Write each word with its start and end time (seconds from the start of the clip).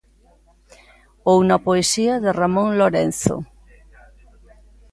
Ou 1.31 1.37
na 1.49 1.57
poesía 1.67 2.13
de 2.23 2.29
Ramón 2.39 2.69
Lorenzo. 2.81 3.35